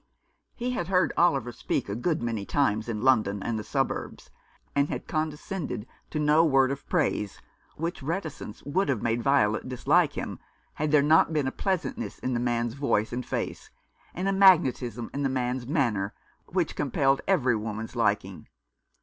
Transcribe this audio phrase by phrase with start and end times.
[0.55, 4.31] He had heard Oliver speak a good many times in London and the suburbs,
[4.75, 7.39] and had condescended to no word of praise,
[7.75, 10.39] which reticence would have made Violet dislike him
[10.73, 13.69] had there not been a pleasantness in the man's voice and face,
[14.15, 16.15] and a magnetism in the man's manner
[16.47, 17.49] which compelled 222 The American Remembers.
[17.53, 18.47] every woman's liking.